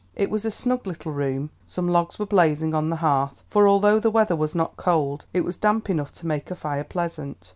It 0.15 0.31
was 0.31 0.45
a 0.45 0.49
snug 0.49 0.87
little 0.87 1.11
room; 1.11 1.51
some 1.67 1.87
logs 1.87 2.17
were 2.17 2.25
blazing 2.25 2.73
on 2.73 2.89
the 2.89 2.95
hearth, 3.05 3.43
for 3.51 3.67
although 3.67 3.99
the 3.99 4.09
weather 4.09 4.35
was 4.35 4.55
not 4.55 4.75
cold, 4.75 5.27
it 5.31 5.41
was 5.45 5.57
damp 5.57 5.91
enough 5.91 6.11
to 6.13 6.25
make 6.25 6.49
a 6.49 6.55
fire 6.55 6.83
pleasant. 6.83 7.49